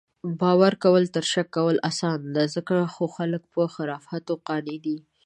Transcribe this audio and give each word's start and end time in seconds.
باؤر 0.39 0.73
کؤل 0.83 1.03
تر 1.15 1.23
شک 1.31 1.47
کؤلو 1.55 1.79
اسانه 1.89 2.17
دي، 2.35 2.43
ځکه 2.55 2.75
خو 2.93 3.05
خلک 3.15 3.41
پۀ 3.53 3.63
خُرفاتو 3.75 4.33
قانع 4.47 4.77
دي 4.85 4.97